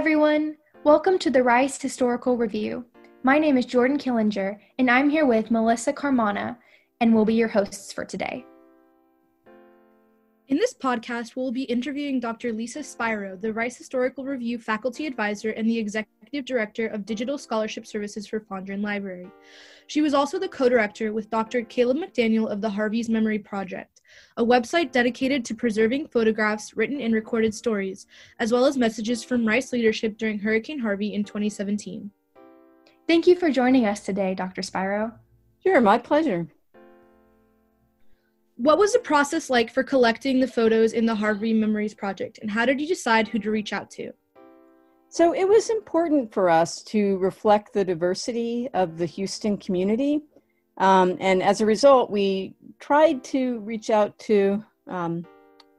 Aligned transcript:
everyone. 0.00 0.56
Welcome 0.82 1.18
to 1.18 1.30
the 1.30 1.42
Rice 1.42 1.78
Historical 1.78 2.38
Review. 2.38 2.86
My 3.22 3.38
name 3.38 3.58
is 3.58 3.66
Jordan 3.66 3.98
Killinger, 3.98 4.58
and 4.78 4.90
I'm 4.90 5.10
here 5.10 5.26
with 5.26 5.50
Melissa 5.50 5.92
Carmona, 5.92 6.56
and 7.02 7.14
we'll 7.14 7.26
be 7.26 7.34
your 7.34 7.48
hosts 7.48 7.92
for 7.92 8.06
today. 8.06 8.46
In 10.48 10.56
this 10.56 10.72
podcast, 10.72 11.36
we'll 11.36 11.52
be 11.52 11.64
interviewing 11.64 12.18
Dr. 12.18 12.50
Lisa 12.50 12.82
Spiro, 12.82 13.36
the 13.36 13.52
Rice 13.52 13.76
Historical 13.76 14.24
Review 14.24 14.58
faculty 14.58 15.06
advisor 15.06 15.50
and 15.50 15.68
the 15.68 15.76
executive 15.76 16.46
director 16.46 16.86
of 16.86 17.04
Digital 17.04 17.36
Scholarship 17.36 17.86
Services 17.86 18.26
for 18.26 18.40
Fondren 18.40 18.82
Library. 18.82 19.30
She 19.86 20.00
was 20.00 20.14
also 20.14 20.38
the 20.38 20.48
co 20.48 20.70
director 20.70 21.12
with 21.12 21.28
Dr. 21.28 21.60
Caleb 21.60 21.98
McDaniel 21.98 22.50
of 22.50 22.62
the 22.62 22.70
Harvey's 22.70 23.10
Memory 23.10 23.40
Project, 23.40 23.99
a 24.36 24.44
website 24.44 24.92
dedicated 24.92 25.44
to 25.44 25.54
preserving 25.54 26.08
photographs, 26.08 26.76
written 26.76 27.00
and 27.00 27.14
recorded 27.14 27.54
stories, 27.54 28.06
as 28.38 28.52
well 28.52 28.64
as 28.66 28.76
messages 28.76 29.24
from 29.24 29.46
Rice 29.46 29.72
leadership 29.72 30.18
during 30.18 30.38
Hurricane 30.38 30.78
Harvey 30.78 31.14
in 31.14 31.24
2017. 31.24 32.10
Thank 33.06 33.26
you 33.26 33.36
for 33.36 33.50
joining 33.50 33.86
us 33.86 34.00
today, 34.00 34.34
Dr. 34.34 34.62
Spiro. 34.62 35.12
Sure, 35.62 35.80
my 35.80 35.98
pleasure. 35.98 36.48
What 38.56 38.78
was 38.78 38.92
the 38.92 38.98
process 38.98 39.48
like 39.48 39.72
for 39.72 39.82
collecting 39.82 40.38
the 40.38 40.46
photos 40.46 40.92
in 40.92 41.06
the 41.06 41.14
Harvey 41.14 41.54
Memories 41.54 41.94
Project, 41.94 42.38
and 42.42 42.50
how 42.50 42.66
did 42.66 42.80
you 42.80 42.86
decide 42.86 43.26
who 43.26 43.38
to 43.38 43.50
reach 43.50 43.72
out 43.72 43.90
to? 43.92 44.12
So 45.08 45.34
it 45.34 45.48
was 45.48 45.70
important 45.70 46.32
for 46.32 46.48
us 46.48 46.82
to 46.84 47.18
reflect 47.18 47.72
the 47.72 47.84
diversity 47.84 48.68
of 48.74 48.96
the 48.96 49.06
Houston 49.06 49.56
community. 49.56 50.20
Um, 50.78 51.16
and 51.20 51.42
as 51.42 51.60
a 51.60 51.66
result, 51.66 52.10
we 52.10 52.54
tried 52.78 53.22
to 53.24 53.60
reach 53.60 53.90
out 53.90 54.18
to 54.20 54.64
um, 54.86 55.26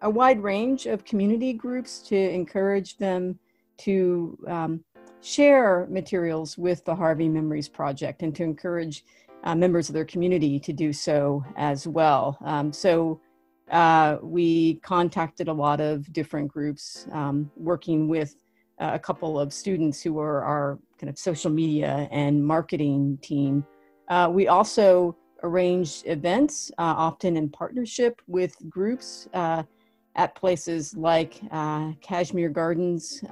a 0.01 0.09
wide 0.09 0.41
range 0.41 0.85
of 0.85 1.05
community 1.05 1.53
groups 1.53 1.99
to 1.99 2.15
encourage 2.15 2.97
them 2.97 3.39
to 3.77 4.37
um, 4.47 4.83
share 5.21 5.87
materials 5.89 6.57
with 6.57 6.83
the 6.85 6.95
Harvey 6.95 7.29
Memories 7.29 7.69
Project 7.69 8.23
and 8.23 8.35
to 8.35 8.43
encourage 8.43 9.03
uh, 9.43 9.55
members 9.55 9.89
of 9.89 9.93
their 9.93 10.05
community 10.05 10.59
to 10.59 10.73
do 10.73 10.93
so 10.93 11.43
as 11.55 11.87
well. 11.87 12.37
Um, 12.43 12.71
so 12.71 13.19
uh, 13.71 14.17
we 14.21 14.75
contacted 14.75 15.47
a 15.47 15.53
lot 15.53 15.79
of 15.79 16.11
different 16.11 16.51
groups 16.51 17.07
um, 17.11 17.49
working 17.55 18.07
with 18.07 18.35
uh, 18.79 18.91
a 18.93 18.99
couple 18.99 19.39
of 19.39 19.53
students 19.53 20.01
who 20.01 20.13
were 20.13 20.43
our 20.43 20.79
kind 20.99 21.09
of 21.09 21.17
social 21.17 21.49
media 21.49 22.07
and 22.11 22.45
marketing 22.45 23.17
team. 23.21 23.65
Uh, 24.11 24.29
we 24.29 24.47
also 24.47 25.15
arrange 25.41 26.03
events, 26.05 26.69
uh, 26.77 26.93
often 26.97 27.35
in 27.35 27.49
partnership 27.49 28.21
with 28.27 28.55
groups 28.69 29.27
uh, 29.33 29.63
at 30.15 30.35
places 30.35 30.95
like 30.95 31.41
Kashmere 32.01 32.49
Gardens, 32.49 33.23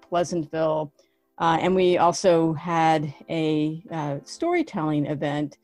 Pleasantville, 0.00 0.92
uh, 1.38 1.58
and 1.60 1.74
we 1.74 1.98
also 1.98 2.52
had 2.52 3.12
a 3.28 3.82
uh, 3.90 4.18
storytelling 4.24 5.06
event 5.06 5.58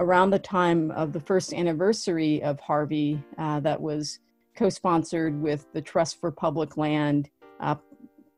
around 0.00 0.30
the 0.30 0.38
time 0.38 0.90
of 0.92 1.12
the 1.12 1.20
first 1.20 1.52
anniversary 1.52 2.42
of 2.42 2.60
Harvey 2.60 3.22
uh, 3.36 3.58
that 3.60 3.80
was 3.80 4.20
co 4.56 4.68
sponsored 4.68 5.40
with 5.40 5.66
the 5.72 5.82
Trust 5.82 6.20
for 6.20 6.30
Public 6.30 6.76
Land, 6.76 7.30
uh, 7.60 7.74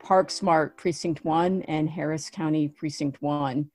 Park 0.03 0.31
Smart 0.31 0.77
Precinct 0.77 1.25
1, 1.25 1.63
and 1.63 1.89
Harris 1.89 2.31
County 2.31 2.69
Precinct 2.69 3.21
1. 3.21 3.71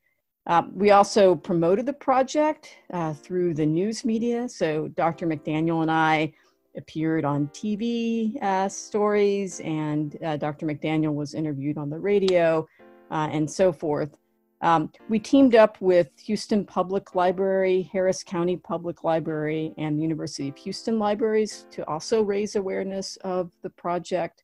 Uh, 0.47 0.63
we 0.73 0.91
also 0.91 1.35
promoted 1.35 1.85
the 1.85 1.93
project 1.93 2.69
uh, 2.93 3.13
through 3.13 3.53
the 3.53 3.65
news 3.65 4.05
media. 4.05 4.47
So 4.47 4.87
Dr. 4.89 5.25
McDaniel 5.25 5.81
and 5.81 5.89
I 5.89 6.33
appeared 6.77 7.25
on 7.25 7.47
TV 7.47 8.33
stories, 8.69 9.61
and 9.61 10.17
Dr. 10.39 10.65
McDaniel 10.65 11.13
was 11.13 11.33
interviewed 11.33 11.77
on 11.77 11.89
the 11.89 11.97
radio 11.97 12.67
uh, 13.11 13.29
and 13.31 13.49
so 13.49 13.71
forth. 13.71 14.17
Um, 14.61 14.91
we 15.09 15.19
teamed 15.19 15.55
up 15.55 15.79
with 15.81 16.09
Houston 16.25 16.65
Public 16.65 17.13
Library, 17.13 17.89
Harris 17.91 18.23
County 18.23 18.57
Public 18.57 19.03
Library, 19.03 19.73
and 19.77 19.97
the 19.97 20.01
University 20.01 20.49
of 20.49 20.57
Houston 20.57 20.97
Libraries 20.97 21.67
to 21.71 21.87
also 21.87 22.21
raise 22.21 22.55
awareness 22.55 23.17
of 23.17 23.51
the 23.61 23.69
project. 23.69 24.43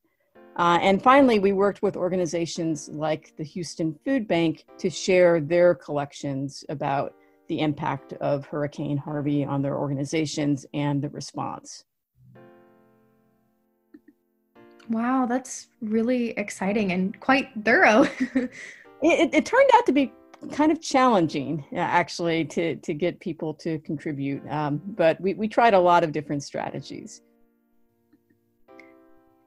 Uh, 0.58 0.80
and 0.82 1.02
finally, 1.02 1.40
we 1.40 1.54
worked 1.54 1.82
with 1.82 1.96
organizations 1.96 2.90
like 2.90 3.34
the 3.38 3.44
Houston 3.44 3.98
Food 4.06 4.28
Bank 4.28 4.66
to 4.78 4.90
share 4.90 5.40
their 5.40 5.74
collections 5.74 6.66
about 6.70 7.14
the 7.48 7.60
impact 7.60 8.14
of 8.14 8.46
Hurricane 8.46 8.98
Harvey 8.98 9.44
on 9.44 9.62
their 9.62 9.78
organizations 9.78 10.66
and 10.74 11.02
the 11.02 11.10
response. 11.10 11.86
Wow, 14.90 15.26
that's 15.26 15.68
really 15.82 16.32
exciting 16.32 16.92
and 16.92 17.18
quite 17.20 17.50
thorough. 17.64 18.04
it, 18.36 18.50
it, 19.02 19.46
turned 19.46 19.70
out 19.74 19.86
to 19.86 19.94
be 19.94 20.12
kind 20.52 20.72
of 20.72 20.82
challenging, 20.82 21.64
actually, 21.76 22.46
to, 22.46 22.76
to 22.78 22.94
get 22.94 23.20
people 23.20 23.54
to 23.56 23.80
contribute. 23.80 24.46
Um, 24.50 24.82
but 24.86 25.20
we, 25.22 25.34
we 25.34 25.48
tried 25.48 25.74
a 25.74 25.80
lot 25.80 26.04
of 26.04 26.12
different 26.12 26.44
strategies. 26.44 27.22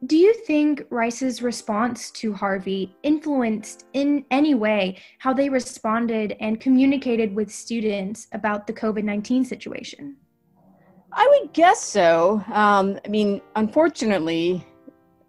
Do 0.07 0.17
you 0.19 0.35
think 0.35 0.85
Rice's 0.91 1.41
response 1.41 2.11
to 2.13 2.33
Harvey 2.33 2.97
influenced 3.05 3.87
in 3.93 4.25
any 4.31 4.55
way 4.55 4.99
how 5.19 5.33
they 5.33 5.49
responded 5.49 6.37
and 6.41 6.61
communicated 6.61 7.35
with 7.35 7.51
students 7.51 8.27
about 8.33 8.67
the 8.67 8.73
COVID 8.73 9.05
19 9.05 9.45
situation? 9.45 10.17
I 11.13 11.39
would 11.39 11.53
guess 11.53 11.81
so. 11.81 12.43
Um, 12.53 12.99
I 13.05 13.09
mean, 13.09 13.41
unfortunately, 13.55 14.67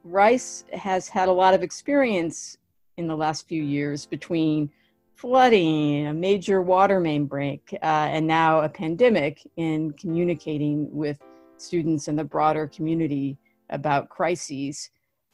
Rice 0.03 0.65
has 0.73 1.07
had 1.07 1.29
a 1.29 1.31
lot 1.31 1.53
of 1.53 1.61
experience 1.61 2.57
in 2.97 3.07
the 3.07 3.15
last 3.15 3.47
few 3.47 3.63
years 3.63 4.05
between 4.05 4.71
flooding, 5.13 6.07
a 6.07 6.13
major 6.13 6.61
water 6.61 6.99
main 6.99 7.27
break, 7.27 7.69
uh, 7.83 7.85
and 7.85 8.25
now 8.25 8.61
a 8.61 8.69
pandemic 8.69 9.39
in 9.57 9.91
communicating 9.91 10.89
with 10.91 11.19
students 11.57 12.07
and 12.07 12.17
the 12.17 12.23
broader 12.23 12.67
community 12.67 13.37
about 13.69 14.09
crises. 14.09 14.89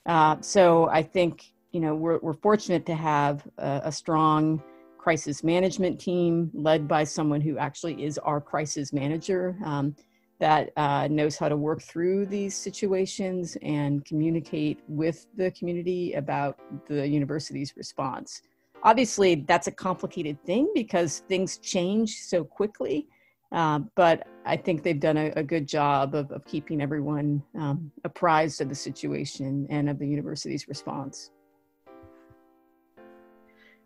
Uh, 0.06 0.38
so 0.42 0.88
I 0.90 1.04
think 1.04 1.54
you 1.72 1.80
know 1.80 1.96
we're, 1.96 2.20
we're 2.20 2.34
fortunate 2.34 2.86
to 2.88 2.96
have 2.96 3.48
a, 3.58 3.82
a 3.86 3.92
strong 3.92 4.62
crisis 4.98 5.44
management 5.44 6.00
team 6.00 6.52
led 6.54 6.88
by 6.88 7.04
someone 7.04 7.42
who 7.42 7.58
actually 7.58 8.04
is 8.04 8.18
our 8.20 8.40
crisis 8.40 8.94
manager. 8.94 9.58
Um, 9.66 9.96
that 10.42 10.72
uh, 10.76 11.08
knows 11.10 11.38
how 11.38 11.48
to 11.48 11.56
work 11.56 11.84
through 11.84 12.26
these 12.26 12.56
situations 12.56 13.56
and 13.62 14.04
communicate 14.06 14.80
with 14.88 15.28
the 15.38 15.52
community 15.52 16.14
about 16.14 16.58
the 16.88 17.08
university's 17.08 17.78
response. 17.78 18.42
Obviously, 18.82 19.36
that's 19.36 19.68
a 19.68 19.72
complicated 19.72 20.44
thing 20.44 20.68
because 20.74 21.20
things 21.30 21.60
change 21.60 22.16
so 22.16 22.44
quickly, 22.44 23.08
uh, 23.52 23.80
but 23.96 24.28
I 24.46 24.58
think 24.58 24.84
they've 24.84 25.00
done 25.00 25.18
a, 25.18 25.32
a 25.36 25.44
good 25.44 25.68
job 25.68 26.16
of, 26.16 26.32
of 26.32 26.46
keeping 26.46 26.82
everyone 26.82 27.44
um, 27.58 27.92
apprised 28.04 28.62
of 28.62 28.70
the 28.70 28.76
situation 28.76 29.68
and 29.70 29.90
of 29.90 30.00
the 30.00 30.08
university's 30.08 30.68
response. 30.68 31.32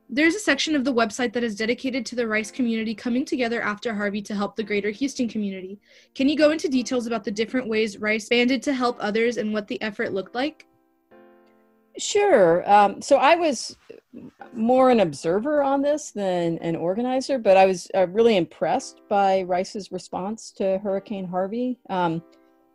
There's 0.07 0.35
a 0.35 0.39
section 0.39 0.75
of 0.75 0.83
the 0.83 0.93
website 0.93 1.33
that 1.33 1.43
is 1.43 1.55
dedicated 1.55 2.05
to 2.05 2.15
the 2.15 2.27
Rice 2.27 2.51
community 2.51 2.93
coming 2.93 3.25
together 3.25 3.59
after 3.63 3.91
Harvey 3.91 4.21
to 4.21 4.35
help 4.35 4.55
the 4.55 4.63
greater 4.63 4.91
Houston 4.91 5.27
community. 5.27 5.79
Can 6.13 6.29
you 6.29 6.37
go 6.37 6.51
into 6.51 6.69
details 6.69 7.07
about 7.07 7.23
the 7.23 7.31
different 7.31 7.67
ways 7.67 7.97
Rice 7.97 8.29
banded 8.29 8.61
to 8.63 8.73
help 8.73 8.97
others 8.99 9.37
and 9.37 9.51
what 9.51 9.67
the 9.67 9.81
effort 9.81 10.13
looked 10.13 10.35
like? 10.35 10.67
Sure. 11.97 12.69
Um, 12.69 13.01
so 13.01 13.17
I 13.17 13.35
was 13.35 13.77
more 14.53 14.89
an 14.89 14.99
observer 14.99 15.63
on 15.63 15.81
this 15.81 16.11
than 16.11 16.57
an 16.59 16.75
organizer, 16.75 17.37
but 17.39 17.57
I 17.57 17.65
was 17.65 17.89
uh, 17.95 18.07
really 18.07 18.37
impressed 18.37 19.01
by 19.09 19.43
Rice's 19.43 19.91
response 19.91 20.51
to 20.53 20.77
Hurricane 20.79 21.27
Harvey. 21.27 21.79
Um, 21.89 22.21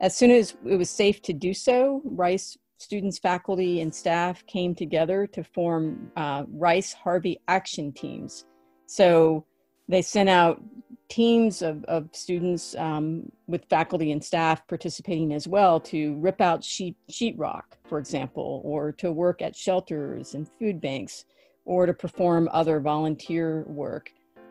as 0.00 0.16
soon 0.16 0.30
as 0.30 0.56
it 0.64 0.76
was 0.76 0.88
safe 0.90 1.20
to 1.22 1.32
do 1.32 1.52
so, 1.52 2.00
Rice 2.04 2.56
students, 2.78 3.18
faculty, 3.18 3.82
and 3.82 3.94
staff 3.94 4.44
came 4.46 4.74
together 4.74 5.26
to 5.26 5.44
form 5.44 6.10
uh, 6.16 6.44
Rice 6.48 6.94
Harvey 6.94 7.38
action 7.46 7.92
teams. 7.92 8.46
So 8.86 9.44
they 9.88 10.02
sent 10.02 10.30
out 10.30 10.62
teams 11.10 11.60
of, 11.60 11.84
of 11.84 12.08
students 12.12 12.74
um, 12.76 13.30
with 13.46 13.64
faculty 13.68 14.12
and 14.12 14.24
staff 14.24 14.66
participating 14.68 15.34
as 15.34 15.46
well 15.46 15.78
to 15.80 16.16
rip 16.18 16.40
out 16.40 16.64
sheet, 16.64 16.96
sheetrock, 17.10 17.64
for 17.86 17.98
example, 17.98 18.62
or 18.64 18.92
to 18.92 19.12
work 19.12 19.42
at 19.42 19.54
shelters 19.54 20.34
and 20.34 20.48
food 20.58 20.80
banks, 20.80 21.24
or 21.64 21.84
to 21.84 21.92
perform 21.92 22.48
other 22.52 22.80
volunteer 22.80 23.64
work. 23.66 24.10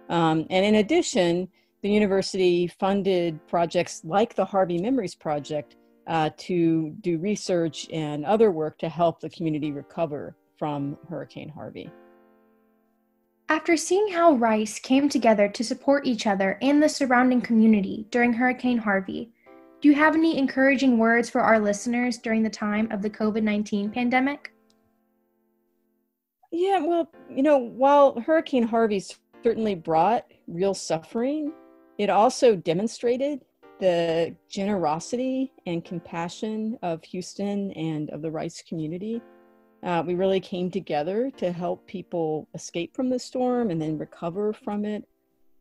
Um, 0.10 0.46
and 0.50 0.66
in 0.66 0.76
addition, 0.76 1.48
the 1.82 1.90
university 1.90 2.68
funded 2.68 3.40
projects 3.48 4.02
like 4.04 4.36
the 4.36 4.46
Harvey 4.46 4.80
Memories 4.80 5.16
Project 5.16 5.78
uh, 6.08 6.30
to 6.38 6.90
do 7.02 7.18
research 7.20 7.88
and 7.92 8.26
other 8.26 8.52
work 8.52 8.78
to 8.80 8.90
help 8.90 9.22
the 9.22 9.30
community 9.30 9.72
recover 9.72 10.36
from 10.58 10.98
Hurricane 11.10 11.50
Harvey. 11.50 11.90
After 13.52 13.76
seeing 13.76 14.10
how 14.10 14.34
Rice 14.34 14.78
came 14.78 15.10
together 15.10 15.50
to 15.50 15.64
support 15.64 16.06
each 16.06 16.28
other 16.28 16.60
and 16.62 16.84
the 16.84 16.88
surrounding 16.88 17.42
community 17.42 18.06
during 18.12 18.32
Hurricane 18.32 18.78
Harvey, 18.78 19.32
do 19.82 19.90
you 19.90 19.96
have 19.96 20.14
any 20.14 20.38
encouraging 20.38 21.00
words 21.00 21.32
for 21.32 21.42
our 21.42 21.60
listeners 21.60 22.20
during 22.20 22.44
the 22.44 22.50
time 22.52 22.92
of 22.92 23.02
the 23.02 23.10
COVID 23.10 23.42
19 23.42 23.90
pandemic? 23.90 24.54
Yeah, 26.52 26.80
well, 26.82 27.10
you 27.28 27.42
know, 27.42 27.58
while 27.58 28.20
Hurricane 28.20 28.68
Harvey 28.68 29.04
certainly 29.44 29.74
brought 29.74 30.32
real 30.48 30.76
suffering, 30.76 31.52
it 31.98 32.12
also 32.12 32.56
demonstrated 32.56 33.44
the 33.80 34.36
generosity 34.48 35.54
and 35.66 35.84
compassion 35.84 36.78
of 36.84 37.04
Houston 37.06 37.72
and 37.72 38.12
of 38.12 38.22
the 38.22 38.30
Rice 38.30 38.62
community. 38.62 39.24
Uh, 39.84 40.04
we 40.06 40.16
really 40.16 40.40
came 40.40 40.70
together 40.70 41.32
to 41.38 41.52
help 41.52 41.86
people 41.88 42.48
escape 42.54 42.96
from 42.96 43.10
the 43.10 43.20
storm 43.20 43.72
and 43.72 43.82
then 43.82 43.98
recover 43.98 44.54
from 44.54 44.86
it. 44.86 45.08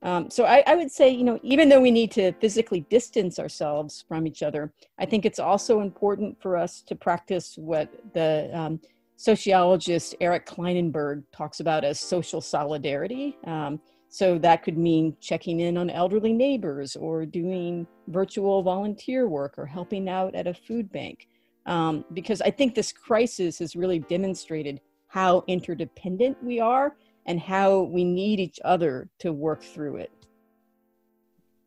Um, 0.03 0.31
so 0.31 0.45
I, 0.45 0.63
I, 0.67 0.77
would 0.77 0.93
say, 0.93 1.11
you 1.11 1.25
know, 1.25 1.41
even 1.43 1.69
though 1.69 1.81
we 1.81 1.91
need 1.91 2.13
to 2.13 2.33
physically 2.35 2.81
distance 2.89 3.41
ourselves 3.41 4.05
from 4.07 4.29
each 4.29 4.45
other, 4.45 4.73
I 4.99 5.07
think 5.07 5.25
it's 5.25 5.41
also 5.41 5.81
important 5.81 6.41
for 6.41 6.57
us 6.57 6.83
to 6.83 6.95
practice 6.95 7.57
what 7.59 7.93
the 8.15 8.49
um, 8.53 8.81
sociologist 9.17 10.15
Eric 10.21 10.47
Klinenberg 10.47 11.25
talks 11.33 11.59
about 11.59 11.85
as 11.85 11.99
social 11.99 12.41
solidarity. 12.41 13.37
Um, 13.45 13.81
so 14.09 14.39
that 14.39 14.63
could 14.63 14.79
mean 14.79 15.17
checking 15.21 15.61
in 15.61 15.77
on 15.77 15.91
elderly 15.91 16.33
neighbors 16.33 16.95
or 16.95 17.27
doing 17.27 17.87
virtual 18.07 18.63
volunteer 18.63 19.29
work 19.29 19.55
or 19.59 19.67
helping 19.67 20.09
out 20.09 20.35
at 20.35 20.47
a 20.47 20.55
food 20.55 20.91
bank. 20.93 21.29
Um, 21.69 22.07
because 22.15 22.41
I 22.41 22.51
think 22.51 22.75
this 22.75 22.93
crisis 22.93 23.59
has 23.59 23.77
really 23.77 23.99
demonstrated 23.99 24.81
how 25.07 25.45
interdependent 25.47 26.43
we 26.43 26.61
are 26.61 26.97
and 27.27 27.39
how 27.39 27.83
we 27.83 28.05
need 28.05 28.41
each 28.41 28.59
other 28.65 29.11
to 29.19 29.35
work 29.35 29.63
through 29.63 29.97
it. 29.97 30.11